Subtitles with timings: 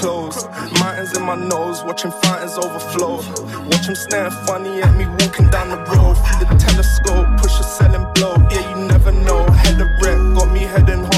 [0.00, 0.48] closed.
[0.80, 3.16] Mountains in my nose, watching fighters overflow.
[3.68, 6.16] Watch them staring funny at me walking down the road.
[6.24, 8.34] Through the telescope, push a selling blow.
[8.50, 9.44] Yeah, you never know.
[9.62, 11.09] Head of wreck, got me heading home.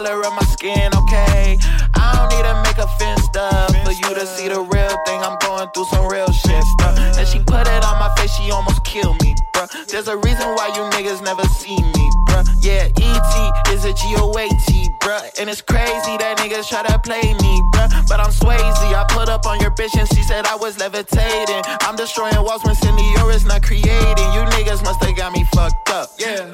[0.00, 1.58] Color of my skin, okay?
[1.94, 5.20] I don't need to make a fence stuff for you to see the real thing.
[5.20, 6.96] I'm going through some real shit stuff.
[7.18, 9.68] And she put it on my face, she almost killed me, bruh.
[9.88, 12.48] There's a reason why you niggas never see me, bruh.
[12.64, 13.34] Yeah, ET
[13.76, 15.38] is a G-O-A-T, bruh.
[15.38, 18.08] And it's crazy that niggas try to play me, bruh.
[18.08, 21.60] But I'm Swayze, I put up on your bitch and she said I was levitating.
[21.84, 24.28] I'm destroying walls when Senior is not creating.
[24.32, 26.08] You niggas must have got me fucked up.
[26.18, 26.48] Yeah.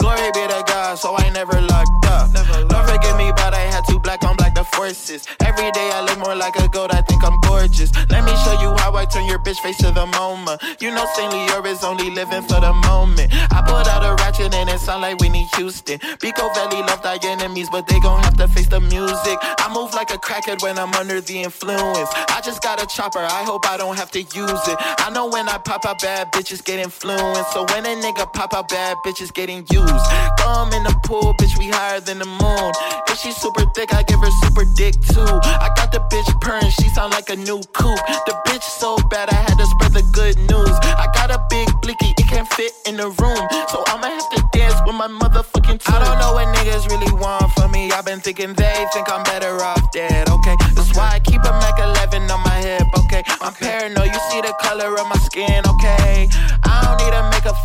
[5.09, 7.95] Every day I look more like a goat, I think I'm gorgeous.
[8.11, 10.61] Let me show you how I turn your bitch face to the moment.
[10.81, 11.33] You know St.
[11.33, 13.31] Leo is only living for the moment.
[13.55, 16.01] I put out a ratchet and it sound like Whitney Houston.
[16.19, 19.39] Pico Valley love thy enemies, but they gon' have to face the music.
[19.63, 22.11] I move like a crackhead when I'm under the influence.
[22.35, 24.77] I just got a chopper, I hope I don't have to use it.
[24.99, 27.53] I know when I pop out bad bitches get influenced.
[27.53, 30.07] So when a nigga pop out bad bitches getting used.
[30.39, 32.73] Thumb in the pool, bitch, we higher than the moon.
[33.07, 35.31] If she's super thick, I give her super dick too.
[35.61, 38.01] I got the bitch purring, she sound like a new coupe.
[38.27, 40.75] The bitch so bad, I had to spread the good news.
[40.97, 43.45] I got a big blicky, it can't fit in the room.
[43.69, 45.95] So I'ma have to dance with my motherfucking tune.
[45.95, 47.91] I don't know what niggas really want from me.
[47.93, 50.57] I've been thinking they think I'm better off dead, okay?
[50.75, 53.23] That's why I keep a Mac 11 on my hip, okay?
[53.41, 56.29] I'm paranoid, you see the color of my skin, okay?
[56.65, 57.06] I don't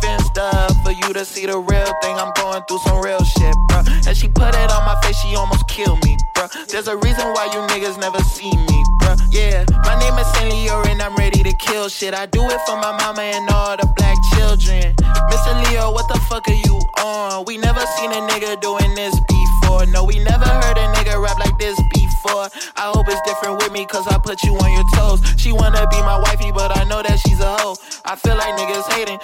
[0.00, 2.16] to make a fence stuff for you to see the real thing.
[2.16, 3.82] I'm going through some real shit, bro.
[4.06, 6.48] And she put it on my face, she almost killed me, bro.
[6.68, 9.16] There's a reason why you niggas never see me, bro.
[9.30, 12.14] Yeah, my name is Saint Leo and I'm ready to kill shit.
[12.14, 14.94] I do it for my mama and all the black children.
[15.30, 15.70] Mr.
[15.70, 17.44] Leo, what the fuck are you on?
[17.46, 19.86] We never seen a nigga doing this before.
[19.86, 22.48] No, we never heard a nigga rap like this before.
[22.76, 25.20] I hope it's different with me, cause I put you on your toes.
[25.36, 27.76] She wanna be my wifey, but I know that she's a hoe.
[28.04, 29.18] I feel like niggas hating,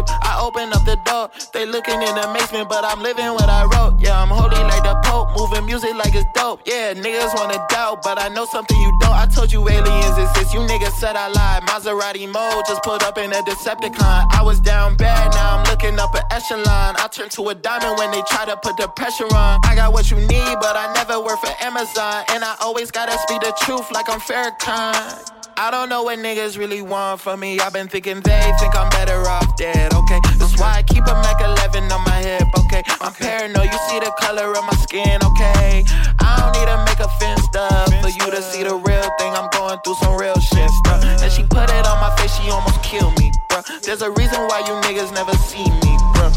[0.00, 1.30] spaceship, I open up the door.
[1.52, 4.00] They looking in amazement, but I'm living what I wrote.
[4.00, 6.62] Yeah, I'm holy like the Pope, moving music like it's dope.
[6.66, 9.14] Yeah, niggas wanna doubt, but I know something you don't.
[9.14, 11.62] I told you aliens exist, you niggas said I lied.
[11.64, 14.26] Maserati mode, just put up in a Decepticon.
[14.30, 16.96] I was down bad, now I'm looking up an echelon.
[16.98, 19.60] I turn to a diamond when they try to put the pressure on.
[19.64, 22.24] I got what you need, but I never work for Amazon.
[22.28, 25.39] And I always gotta speak the truth like I'm Farrakhan.
[25.60, 27.60] I don't know what niggas really want from me.
[27.60, 30.18] I've been thinking they think I'm better off dead, okay?
[30.38, 32.82] That's why I keep a Mac 11 on my hip, okay?
[32.98, 35.84] I'm paranoid, you see the color of my skin, okay?
[36.18, 39.36] I don't need to make a fence stuff for you to see the real thing.
[39.36, 41.04] I'm going through some real shit stuff.
[41.04, 43.60] And she put it on my face, she almost killed me, bruh.
[43.82, 46.32] There's a reason why you niggas never see me, bruh.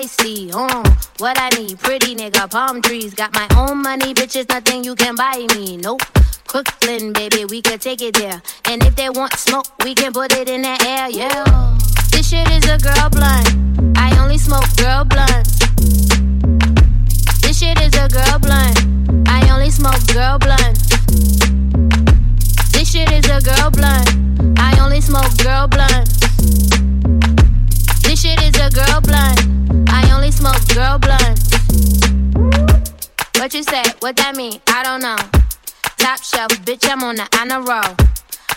[0.00, 0.50] I'm feisty.
[0.54, 3.12] Uh, what I need, pretty nigga, palm trees.
[3.12, 5.76] Got my own money, bitches, nothing you can buy me.
[5.76, 6.00] Nope.
[6.48, 8.40] Brooklyn, baby, we can take it there.
[8.64, 11.78] And if they want smoke, we can put it in the air, yeah.
[12.12, 13.98] This shit is a girl blunt.
[13.98, 15.58] I only smoke girl blunts.
[17.42, 19.28] This shit is a girl blunt.
[19.28, 20.88] I only smoke girl blunts.
[22.72, 24.58] This shit is a girl blunt.
[24.58, 26.20] I only smoke girl blunts.
[28.20, 29.88] Shit is a girl blunt.
[29.88, 31.48] I only smoke girl blunts.
[33.38, 33.82] What you say?
[34.00, 34.60] What that mean?
[34.66, 35.16] I don't know.
[35.96, 37.96] Top shelf, bitch, I'm on the honor roll.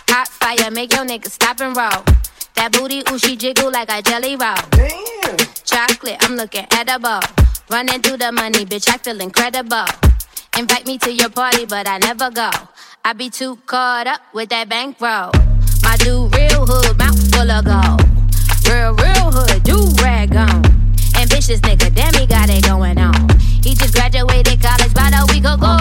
[0.10, 2.04] Hot fire, make your nigga stop and roll.
[2.56, 4.60] That booty, ooh, she jiggle like a jelly roll.
[4.72, 5.38] Damn.
[5.64, 7.22] Chocolate, I'm looking edible.
[7.70, 9.86] Running through the money, bitch, I feel incredible.
[10.60, 12.52] Invite me to your party, but I never go.
[13.06, 15.32] I be too caught up with that bankroll.
[15.84, 18.13] My dude, real hood, mouth full of gold.
[18.74, 20.66] Real, real hood, do rag on.
[21.22, 23.14] Ambitious nigga, damn, he got it going on.
[23.62, 25.78] He just graduated college about a week ago.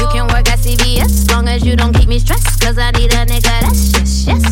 [0.00, 2.62] You can work at CVS, long as you don't keep me stressed.
[2.62, 4.42] Cause I need a nigga that's just yes.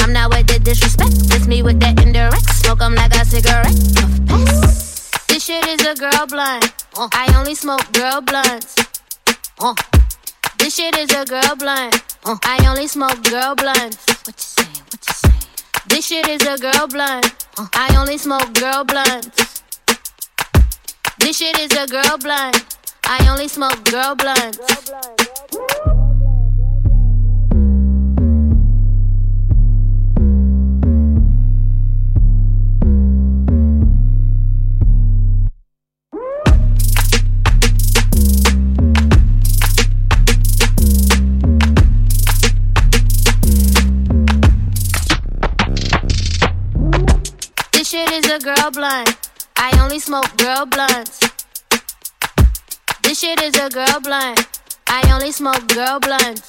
[0.00, 2.48] I'm not with the disrespect, it's me with that indirect.
[2.48, 3.76] Smoke 'em like a cigarette.
[4.26, 5.10] Pass.
[5.28, 6.72] This shit is a girl blunt.
[6.96, 8.74] I only smoke girl blunts.
[10.56, 12.02] This shit is a girl blunt.
[12.24, 13.98] I only smoke girl blunts.
[14.24, 14.69] What you say?
[15.86, 17.34] This shit is a girl blunt.
[17.74, 19.62] I only smoke girl blunts.
[21.18, 22.76] This shit is a girl blunt.
[23.04, 24.58] I only smoke girl blunts.
[24.58, 25.99] Girl blunt, girl blunt.
[47.90, 49.16] Shit is a girl blunt.
[49.56, 51.18] I only smoke girl blunts.
[53.02, 54.46] This shit is a girl blunt.
[54.86, 56.48] I only smoke girl blunts.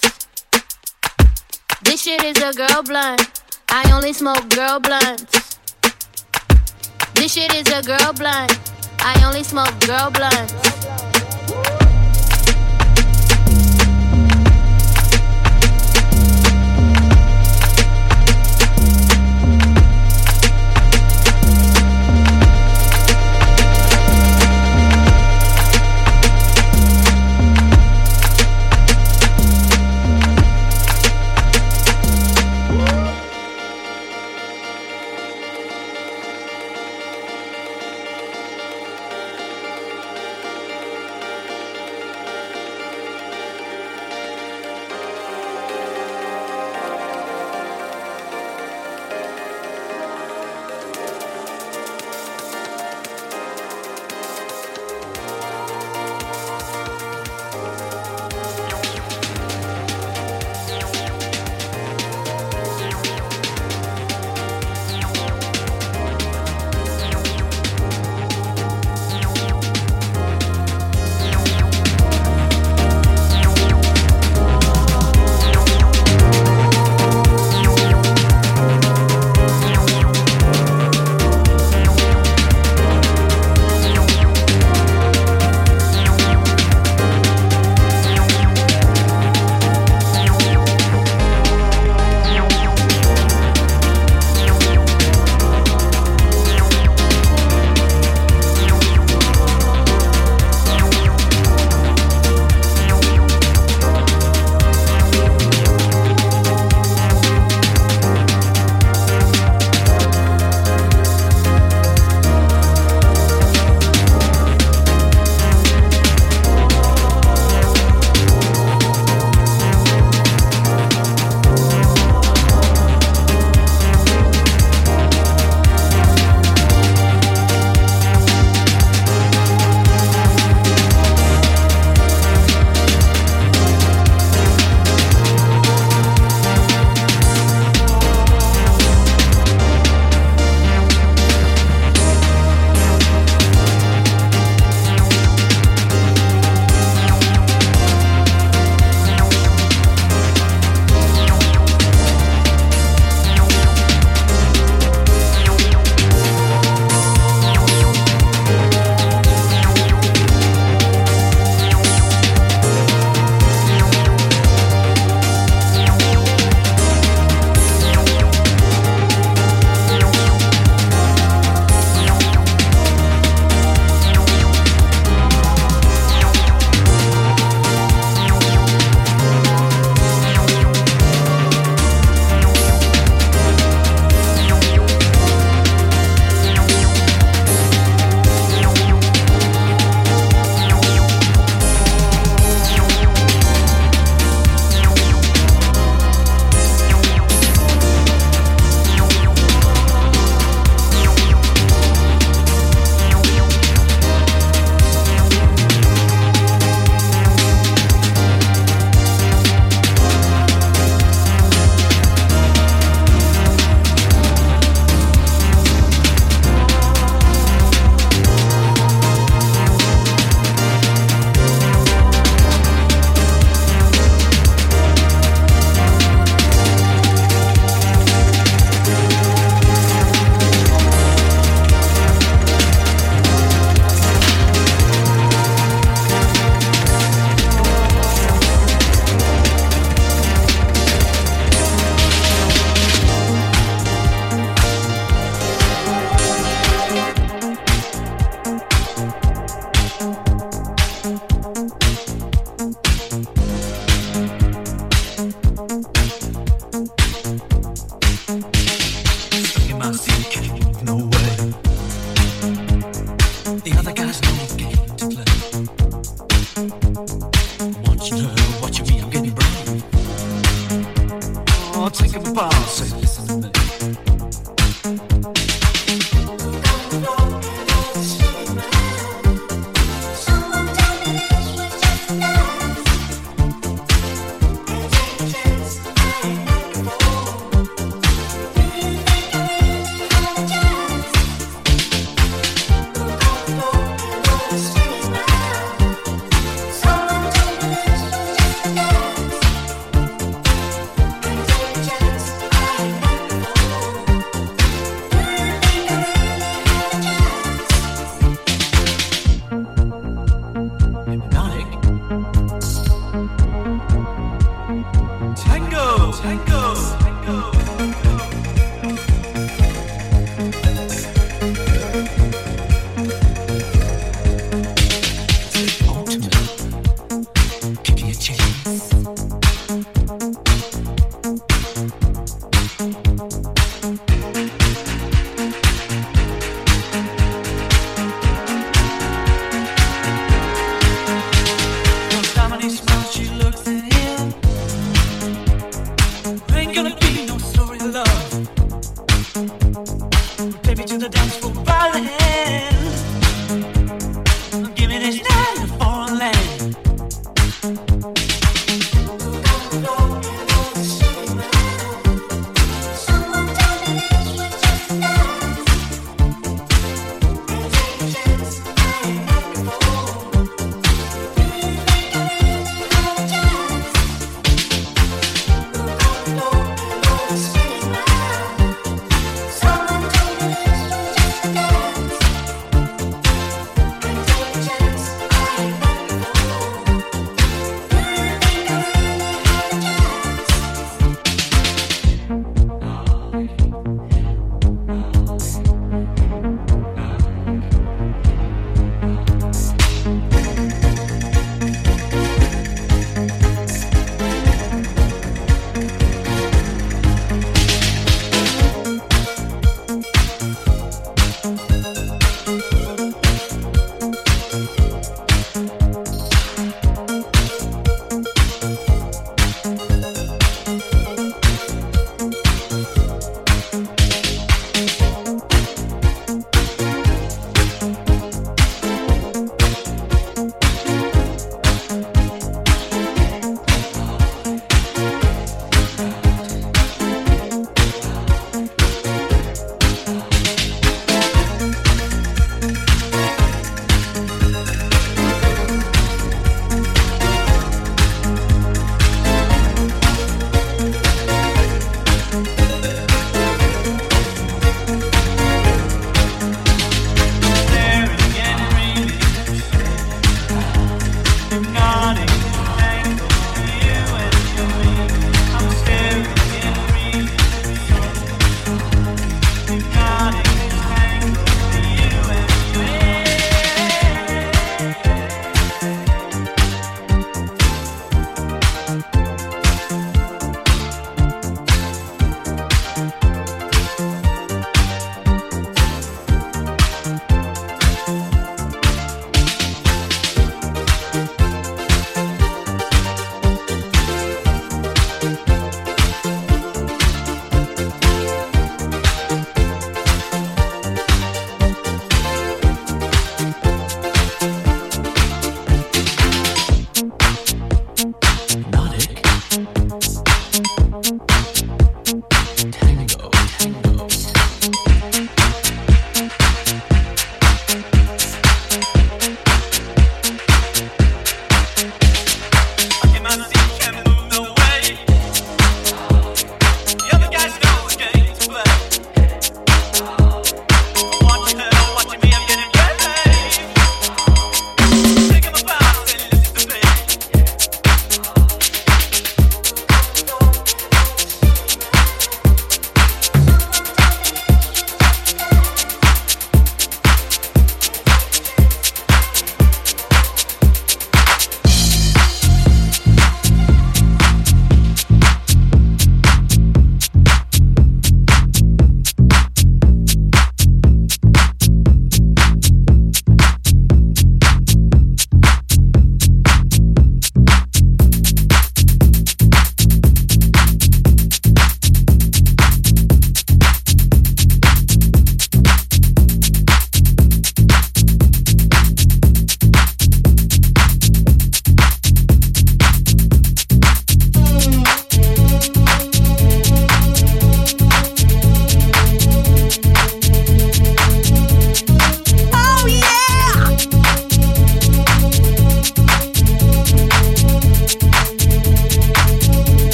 [1.82, 3.42] This shit is a girl blunt.
[3.70, 5.58] I only smoke girl blunts.
[7.16, 8.60] This shit is a girl blunt.
[9.00, 11.01] I only smoke girl blunts.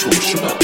[0.00, 0.59] 就是吧？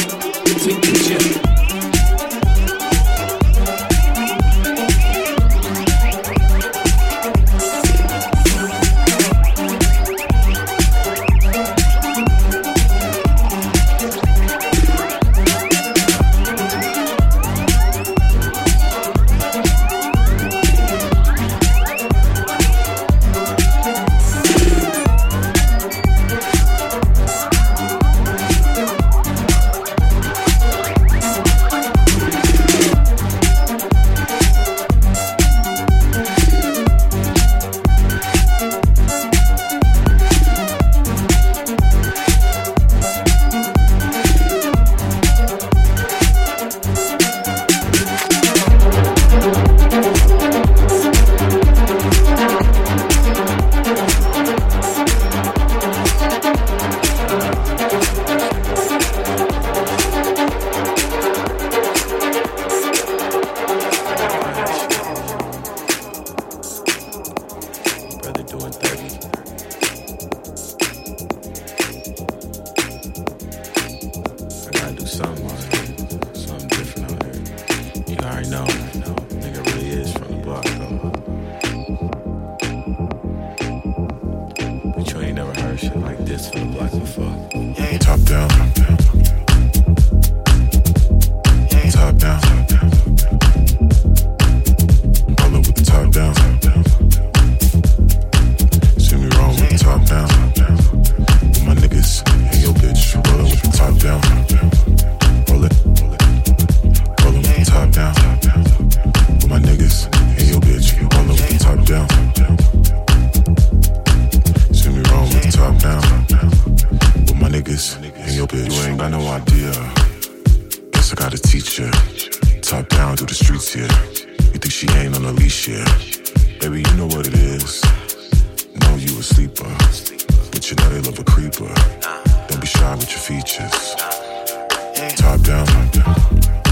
[135.36, 136.65] Top down.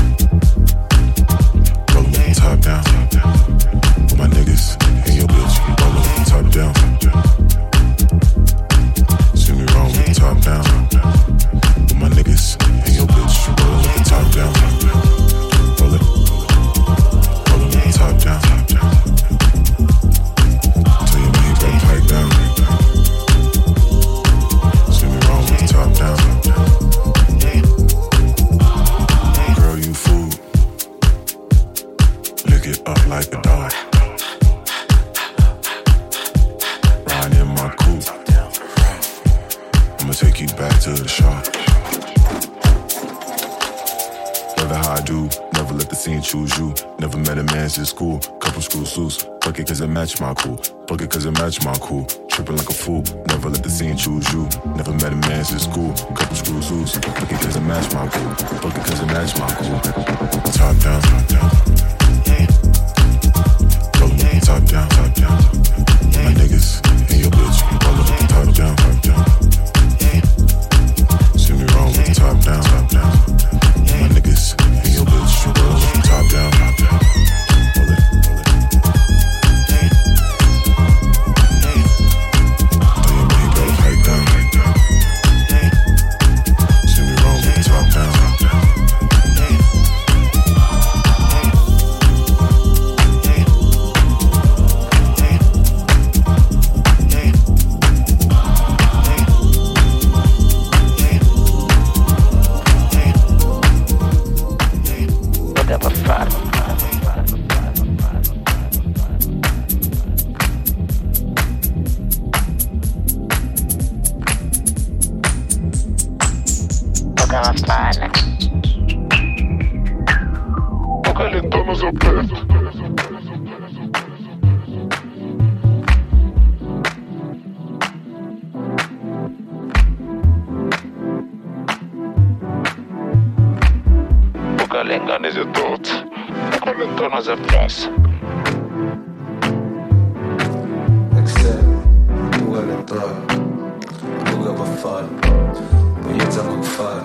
[145.24, 147.02] Per fare, poi io siamo fare,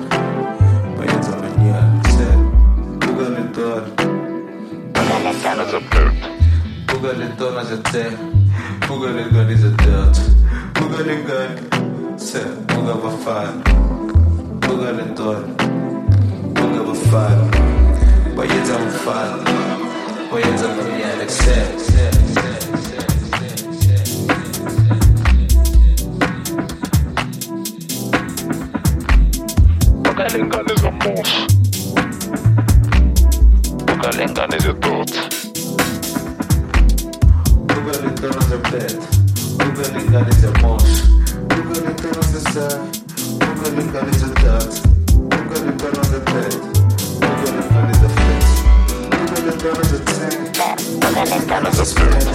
[0.95, 2.49] poi io siamo niente, Excel,
[2.97, 3.93] Google entrare,
[4.91, 6.37] Google entrare as a bird.
[6.87, 8.17] Google entrare as a te,
[8.87, 10.19] Google entrare as a dirt,
[10.73, 11.67] Google entrare,
[12.13, 13.53] Excel, Google per fare,
[14.59, 15.45] Google entrare,
[16.53, 17.49] Google per fare,
[18.35, 19.41] poi io siamo fare,
[20.29, 22.48] poi io siamo niente, Excel,
[40.43, 41.01] a mouse.
[41.47, 42.91] Bugalingan is a serve.
[43.39, 44.71] Bugalingan is a dot.
[45.29, 46.53] Bugalingan is a bed.
[47.23, 48.47] A flex.
[49.91, 50.39] A tank.
[51.01, 52.27] Bugalingan is a bird.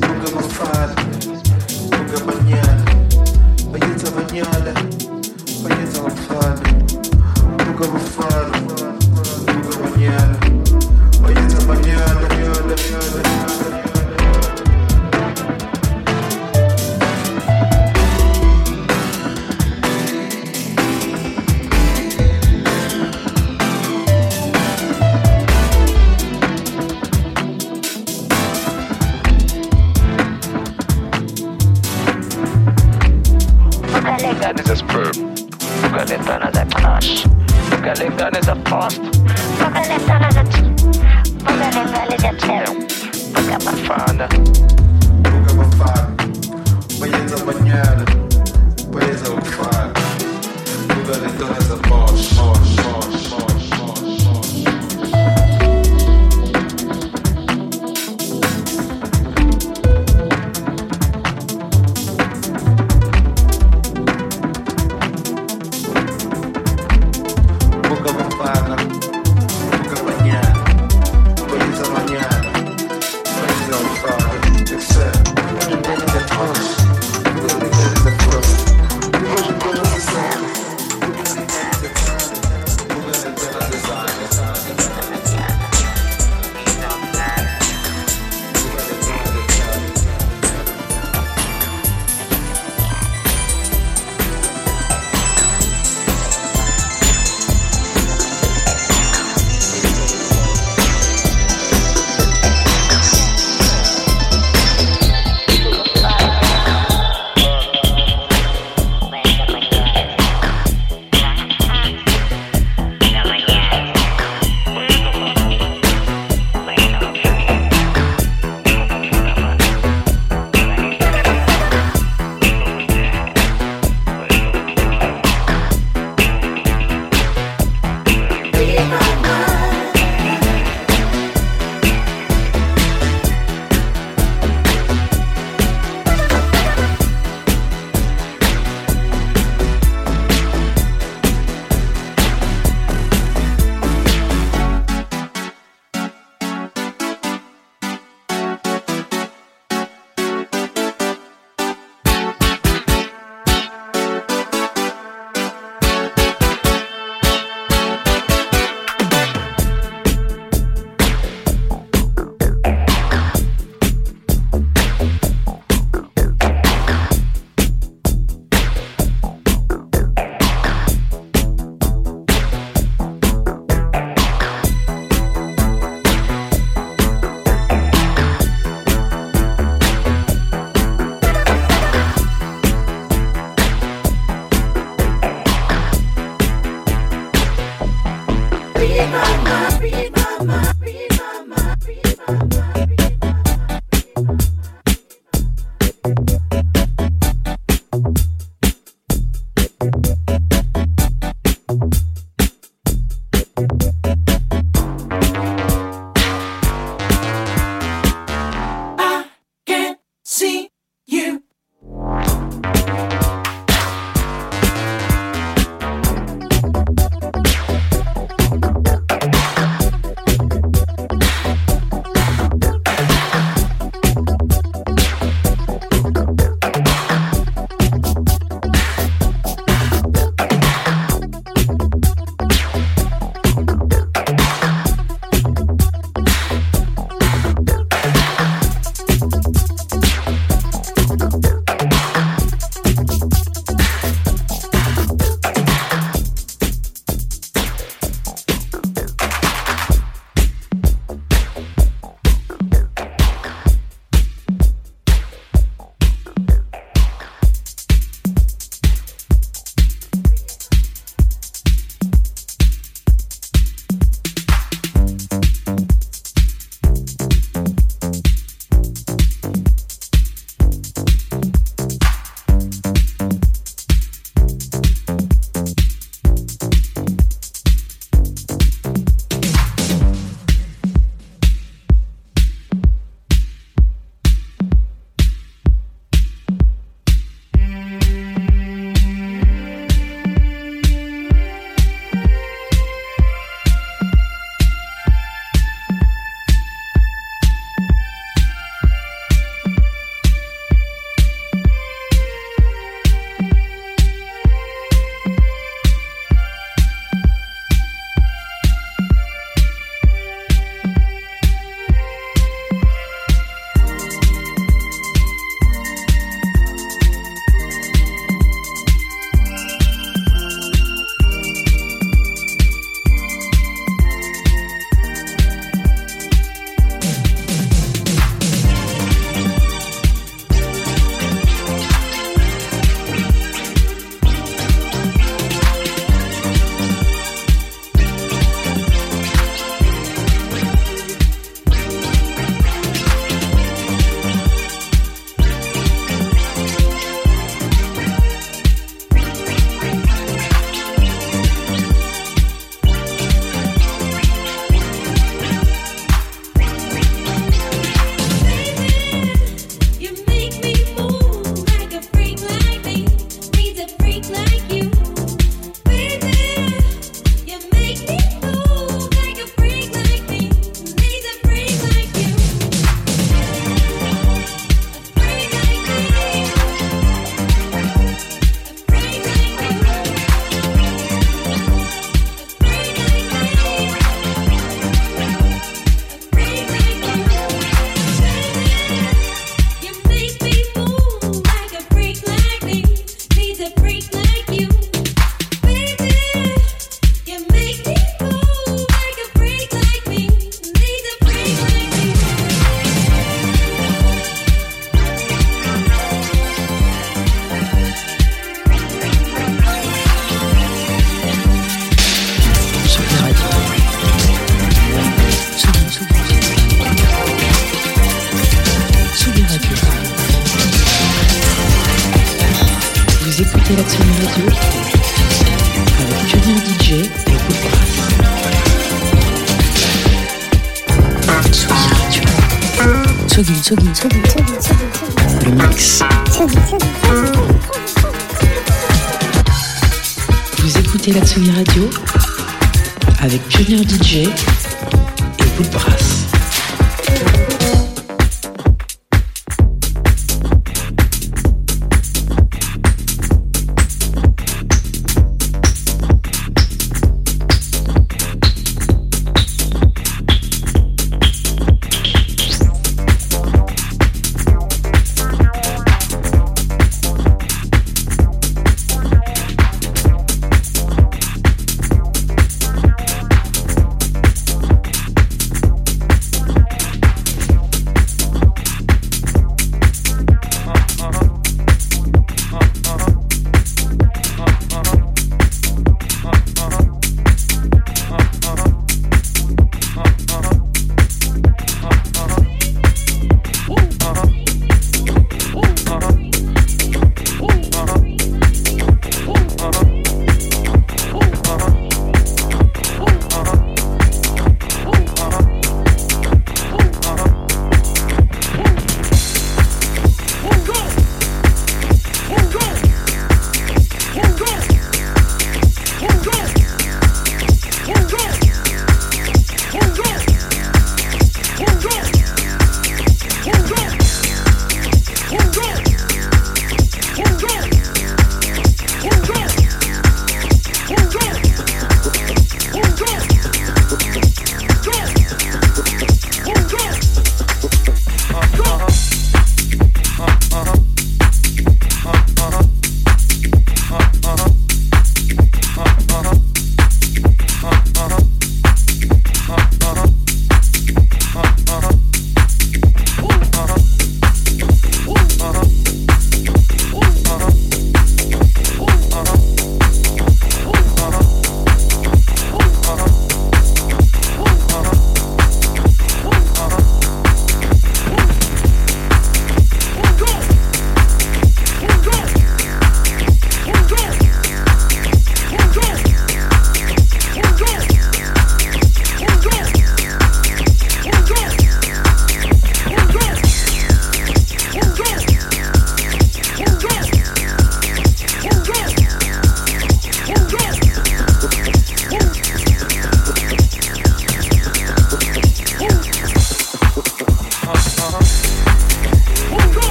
[0.00, 1.00] Buga mafala.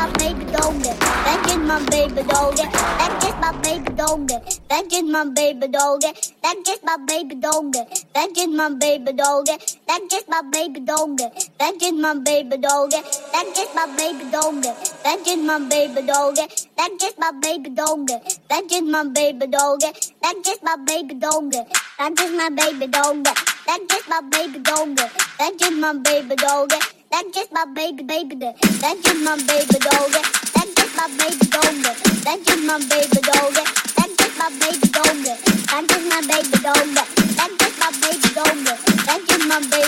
[0.00, 0.90] My baby doggy.
[1.24, 2.64] That's just my baby doggy.
[2.98, 4.34] That's just my baby doggy.
[4.68, 6.08] That's just my baby doggy.
[6.42, 7.80] That's just my baby doggy.
[8.14, 9.52] That's just my baby doggy.
[9.86, 11.24] That's just my baby doggy.
[11.58, 13.00] That's just my baby doggy.
[13.32, 14.70] That's just my baby doggy.
[15.04, 16.46] That's just my baby doggy.
[16.76, 18.18] That's just my baby doggy.
[18.48, 19.98] That's just my baby doggy.
[20.22, 21.60] That's just my baby doggy.
[21.98, 23.30] That's just my baby doggy.
[23.66, 25.04] That's just my baby doggy.
[25.38, 26.99] That's just my baby baby.
[27.10, 28.36] That's just my baby doggy.
[28.36, 30.22] That's just my baby doggy.
[30.54, 31.82] That's just my baby doggy.
[32.22, 33.64] That's just my baby doggy.
[33.96, 35.24] That's just my baby doggy.
[35.24, 36.94] That's just my baby doggy.
[37.34, 38.74] That's just my baby doggy.
[39.08, 39.86] That's just my baby.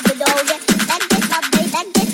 [0.89, 2.12] That's just my baby.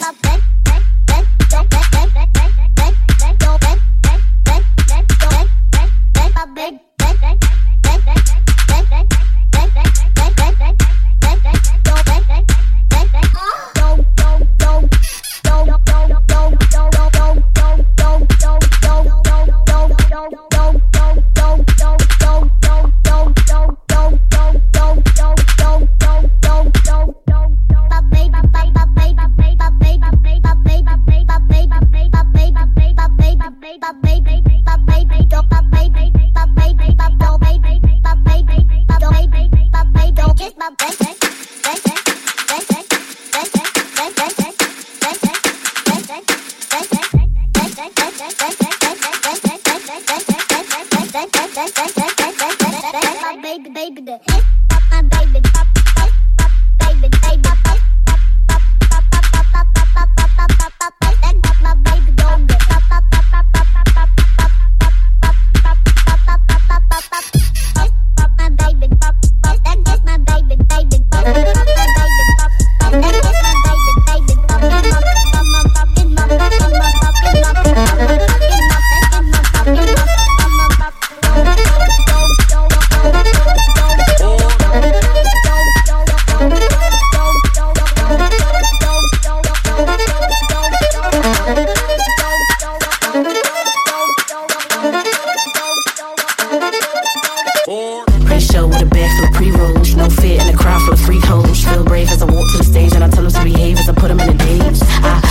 [98.78, 99.94] With a bag full of pre-rolls.
[99.94, 101.64] No fear in a crowd full of freak hoes.
[101.64, 103.88] Feel brave as I walk to the stage and I tell them to behave as
[103.88, 104.82] I put them in the days.
[104.82, 105.27] I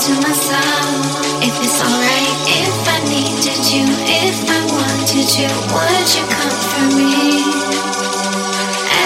[0.00, 6.24] to myself if it's alright if I needed you, if I wanted you, would you
[6.24, 7.44] come for me?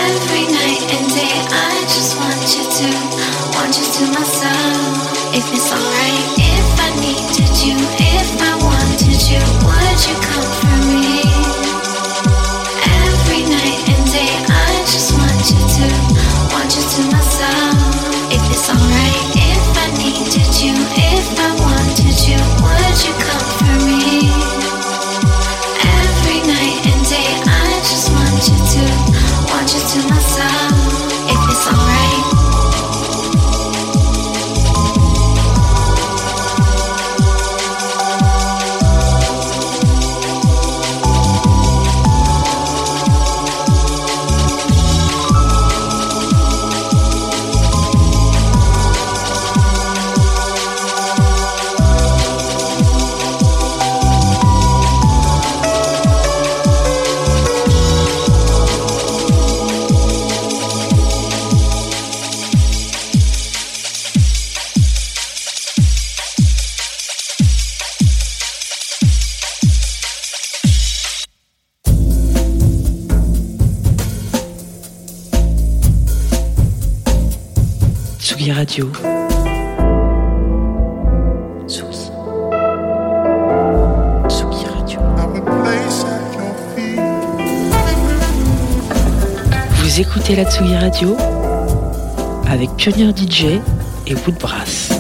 [0.07, 2.89] Every night and day, I just want you to,
[3.59, 6.14] want you to myself if it's alright.
[90.35, 91.17] écoutez la Tsugi Radio
[92.49, 93.61] avec Pioneer DJ
[94.07, 94.91] et Woodbrass.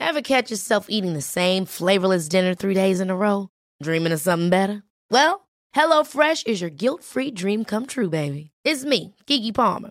[0.00, 3.48] Ever catch yourself eating the same flavorless dinner three days in a row?
[3.82, 4.82] Dreaming of something better?
[5.10, 8.50] Well, HelloFresh is your guilt-free dream come true, baby.
[8.64, 9.90] It's me, Keke Palmer.